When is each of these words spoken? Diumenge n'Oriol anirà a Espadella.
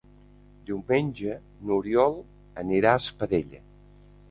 Diumenge 0.69 1.35
n'Oriol 1.67 2.19
anirà 2.65 2.97
a 2.97 3.05
Espadella. 3.05 3.65